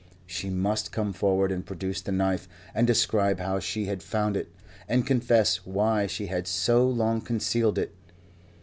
She 0.25 0.49
must 0.49 0.91
come 0.91 1.13
forward 1.13 1.51
and 1.51 1.63
produce 1.63 2.01
the 2.01 2.11
knife 2.11 2.49
and 2.73 2.87
describe 2.87 3.39
how 3.39 3.59
she 3.59 3.85
had 3.85 4.01
found 4.01 4.35
it, 4.35 4.51
and 4.89 5.05
confess 5.05 5.57
why 5.63 6.07
she 6.07 6.25
had 6.25 6.47
so 6.47 6.87
long 6.89 7.21
concealed 7.21 7.77
it. 7.77 7.93